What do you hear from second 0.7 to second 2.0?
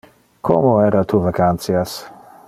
era tu vacantias?